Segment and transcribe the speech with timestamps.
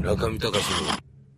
[0.00, 0.56] 村上隆の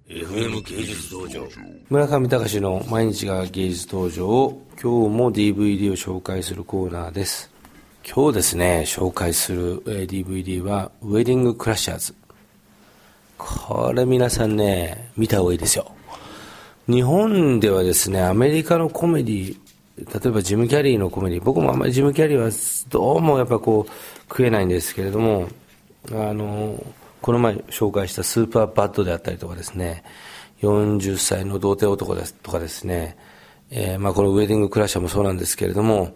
[0.06, 1.48] FM 芸術道場。
[1.90, 7.50] 村上隆の毎日が芸術道場を今日も DVD を紹介するコーナーです。
[8.08, 12.14] 今日ですね紹介する DVD はウェディングクラッシャーズ
[13.36, 15.90] これ皆さんね見た方がいいですよ。
[16.86, 19.56] 日本ではですねアメリカのコメディ
[19.96, 22.50] 例えばジム・キャリーのコメディ僕もあんまりジム・キャリーは
[22.90, 23.92] どうもやっぱこう
[24.28, 25.48] 食えないんですけれども
[26.12, 26.80] あの
[27.22, 30.02] この前紹介したスーパーバッドであったりとかですね
[30.60, 33.16] 40歳の童貞男ですとかですね、
[33.70, 36.14] えー、まあこのウェディングクラッシャーもそうなんですけれども、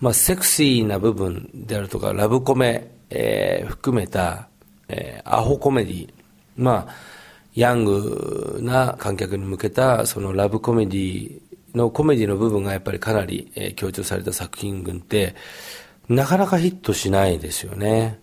[0.00, 4.48] まあ、セクシーな部分であるとかラブコメ、えー、含めた、
[4.88, 6.14] えー、アホコメディ
[6.56, 6.94] まあ
[7.54, 11.40] ヤングな観客に向けたそのラブコメディ
[11.74, 15.34] のコメディの部分がやっぱりかなり、えー、強調された作品群って
[16.08, 18.20] なかなかヒットしないですよね。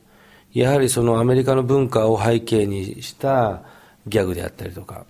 [0.53, 3.61] やはりそのアメリカの文化を背景にした
[4.07, 5.05] ギャグであったりとか、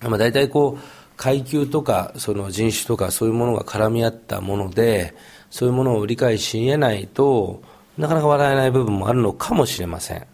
[0.00, 5.14] まあ、大体こう階級とかその人種とかそういうものが絡み合ったもので
[5.50, 7.62] そういうものを理解し得ないと
[7.98, 10.26] なかなか笑えない部分もあるのかもしれません。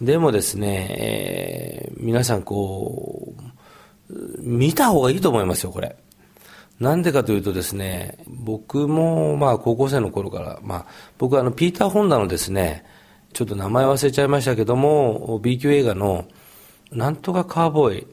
[0.00, 3.34] でもですね、えー、皆さんこ
[4.10, 5.96] う見た方がいいと思いますよこれ。
[6.80, 10.86] なんでかというとですね僕もまあ高校生の頃から、まあ、
[11.16, 12.84] 僕はあのピーター・ホンダのですね
[13.32, 16.26] ちょっと名前忘れちゃいましたけども、B 級映画の、
[16.92, 18.06] なんとかカーボーイ、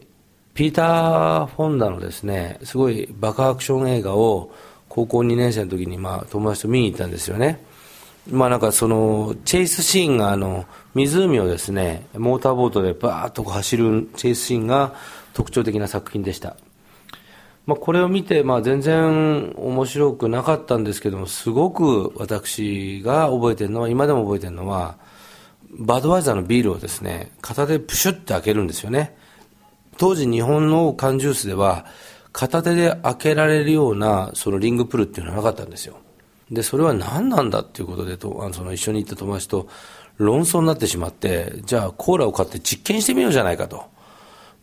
[0.53, 4.51] ピーター・フォンダのですね、すごいバカアクション映画を
[4.89, 7.63] 高校2年生の時にまあ友達と見に行ったんですよね。
[8.29, 14.93] まあなんかその、チェイスシーンがあの、湖をですね、モーターボートでバーッと走るチェイスシーンが
[15.33, 16.55] 特徴的な作品でした。
[17.65, 24.97] まあ、これを見て、まあ、全然面白くなかったんですけども、すごく私が覚えてるのは、今でも覚えてるのは、
[25.71, 29.15] バドワイザーのビールをですね、片手でプシュって開けるんですよね。
[29.97, 31.85] 当時日本の缶ジュースでは、
[32.33, 35.97] 片手で開けられるような、そのリングプルっていうのはなかったんですよ。
[36.51, 39.67] で、それは何なんだっていうことで、とあのその一緒に行った友達と
[40.17, 43.92] 論争になってしまって、じゃあコーラを買って実験してみようじゃないかと。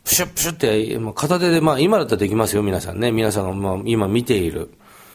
[0.03, 3.11] プシュップシュって、片手で、まあ今だったらできますよ、皆さんね。
[3.11, 4.71] 皆さんがまあ今見ている。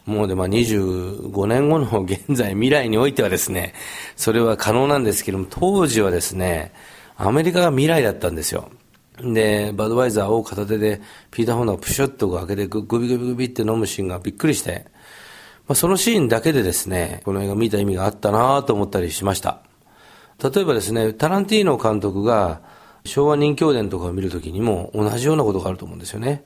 [0.07, 3.73] もうで、まあ、25年後の現在、未来においてはですね、
[4.15, 6.71] それは可能なんですけども、当時はですね、
[7.17, 8.69] アメリカが未来だったんですよ。
[9.21, 14.85] で、バドワイザーを片手でピーター・ホンダをプシュッと開けてグビグビグビって飲むシーンがびっくりして、
[15.67, 19.61] まあ、そのシーンだけでですね、この映画見た意味があったなと思ったりしました。
[20.41, 22.61] 例えばですね、タランティーノ監督が
[23.05, 26.43] 昭和人気伝とかを見るときにも同じようなことがあると思うんですよね。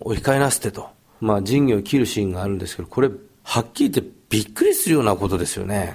[0.00, 0.88] お控えなすってと。
[1.20, 3.10] まあ、仁義を切るシーンがあるんですけど、これ、
[3.44, 5.94] はっきり言ってびっくりするようなことですよね。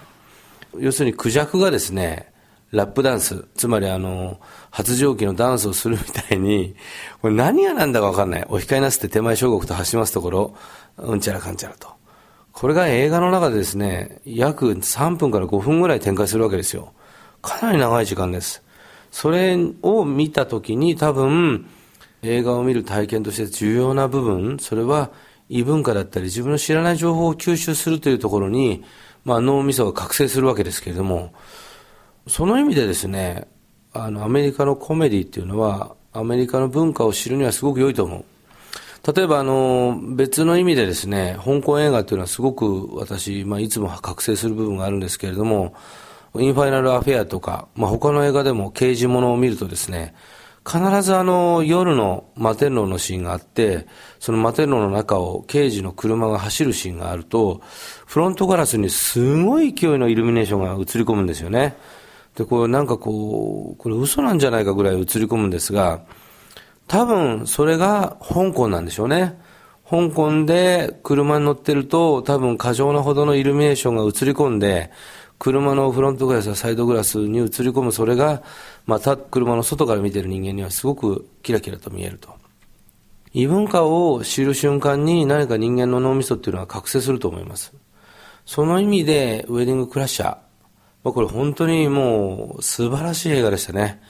[0.77, 2.31] 要するに、クジャクがですね、
[2.71, 4.39] ラップダンス、つまりあの、
[4.71, 6.75] 発情期のダンスをするみたいに、
[7.21, 8.45] これ何が何だかわかんない。
[8.49, 10.55] お控えなすって手前小国と走りますところ、
[10.97, 11.89] うんちゃらかんちゃらと。
[12.51, 16.93] これが映画の中でですね、約3分から5分ぐらい展開するわけですよ。
[17.41, 18.63] かなり長い時間です。
[19.11, 21.67] それを見たときに多分、
[22.23, 25.11] 映画を見る体験として重要な部分、それは
[25.49, 28.83] 異文化だったり自分の知らない情報を吸収するというところに、
[29.23, 31.33] まあ、脳みそが覚醒するわけですけれども、
[32.27, 33.47] その意味でですね、
[33.93, 38.25] あの、アメリカのコメディっていうのは、アメリカの文化を知るにはすごく良いと思う。
[39.13, 45.73] 例えば、あの、別の意味でですね、香港映画っていうのはすごく私、まあ、いつも覚醒する部分があるんですけれども、
[46.39, 50.13] インファイナルアフェアとか、まあ、他の映画でも刑事ものを見るとですね、
[50.67, 53.87] 必ずあの夜の摩天楼のシーンがあって、
[54.19, 57.61] その摩天楼の中を刑事の車が走るシーンがあると、
[58.05, 61.77] フロントガラスにすごい勢いのイルミネーションが映り込むんですよね。
[62.35, 66.01] で、これなんかこう、これ嘘なんじゃないかぐらい映り込むんですが、
[66.87, 69.39] 多分それが香港なんでしょうね。
[69.89, 74.91] 香港で車に乗ってると多分過剰なほどのイルミネーションが映り込んで、
[75.39, 78.41] 車のフロントグラスやサイドグラスに映り込むそれが、
[78.85, 82.35] また車の外から見てる人間にはすごくキラキラと見えると。
[83.33, 87.73] 異文化を知る瞬間に何か人間の脳みそっていうのは覚醒すると思います。
[88.45, 90.37] その意味で、ウェディングクラッシャー。
[91.03, 94.01] まあ、これ本当にもう素晴らしい映画でしたね。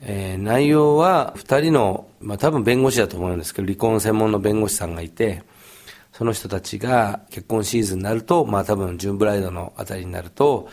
[0.00, 5.42] えー、内容は二人の、まあ、多分弁護士だと思うんですけど、離婚専門の弁護士さんがいて、
[6.22, 10.68] その人たちが結婚シーズンになると、まあ多分ジュンブライドのあたりになると、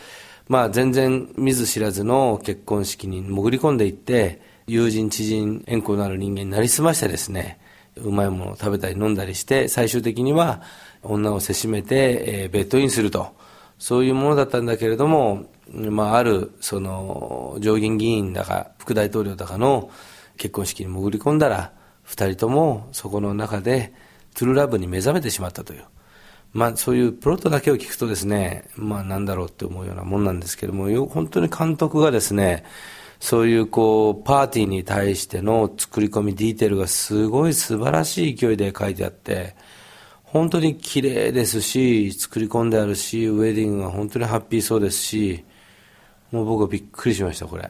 [0.47, 7.59] まあ全然見ず知らずの結婚式に潜り込んでいって、友人知人縁故のある人間になりすましてですね、
[7.95, 10.61] うまいものを食べたり飲んだりして、最終的には
[11.01, 13.33] 女をせしめて、えー、ベッドインすると。
[13.79, 19.89] そういうものだったんだけれども、まあある、その、上院議員だか、副大統領だかの
[20.37, 21.73] 結婚式に潜り込んだら、
[22.03, 23.93] 二人ともそこの中で
[24.39, 25.83] トゥルーラブに目覚めてしまったという。
[26.53, 32.63] まあそういうプロットだけを聞くとですね、まあなんだろうって思うようなもんなんですけども、本当に監督がですね、
[33.19, 39.56] そういうこう、パーティーに対しての作り込み、ディテールがすごい素晴らしい勢いで書いてあって、
[40.24, 45.44] 本当に綺麗ですし、作り込んであるし、ウェディングは本当にハッピーそうですし、
[46.31, 47.69] もう僕はびっくりしました、これ。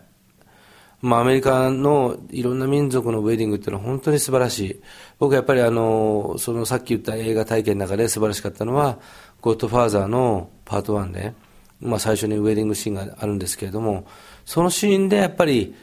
[1.02, 4.82] まあ、アメリカのいろんな民族のウェディングっていうのは本当に素晴らしい。
[5.18, 9.00] 僕はやっぱりあの、そのさっき言った映画体験の中で素晴らしかったのは、
[9.42, 11.34] ゴッドファーザーのパート1で、
[11.80, 14.06] まあ最初にウェディングシーンがあるんですけれども、
[14.46, 15.74] そのシーンでやっぱり、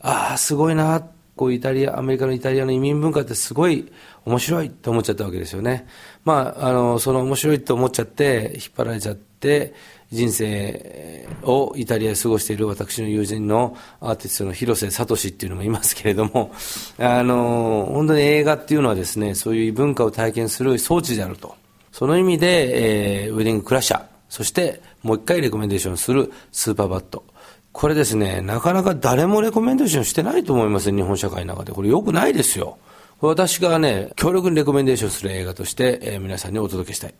[0.00, 3.90] ああ、すごいな、こうイタリア、アメリカのイタリアの移民文化ってすごい
[4.24, 5.86] 面白いと思っちゃったわけですよね。
[6.24, 9.74] まあ、あの、その面白いと思っちゃって、引っ張られちゃって、
[10.10, 16.52] 人生をイタリアで過ごしている私の友人のアーティストの広瀬聡っていうのもいますけれども、
[16.98, 21.54] あの、本当に映画っていうのはですね、そういう文化を体験する装置であると。
[21.92, 27.24] その意味で、えー、ウェディングクラッシャー、そしてもう一回レコメンデーションするスーパーバット。
[27.72, 31.72] これですね、なかなか誰もレコメンデーションしてないと思います日本社会の中で。
[31.72, 32.78] これ良くないですよ。
[33.20, 37.14] 私がね、強力にレコメンデーションする映画として、えー、皆さんにお届けしたい。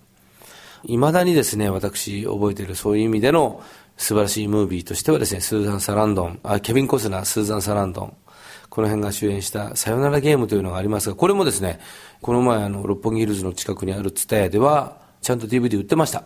[0.84, 3.62] いまだにですね、私覚えているそういう意味での
[3.96, 8.16] 素晴らしいムービーとしてはですね、スーザン・サランドン、あ、ケビン・コスナー、スーザン・サランドン、
[8.70, 11.80] この辺が主演したさよならゲームというのがありますが、これもですね、
[12.22, 16.24] この前あの、六本木ヒルズの近くにあるツタヤでは、ちゃんと DVD 売ってました。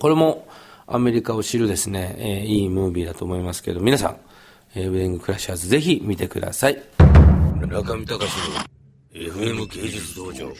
[0.00, 0.48] これも
[0.86, 4.16] アメリカを知るですね、えー、いいムービーだと思いますけど、皆さん、
[4.74, 6.82] えー、ウェディングクラッシャーズぜひ見てください。
[7.60, 8.72] 中見隆の
[9.12, 10.52] FM 芸術道場。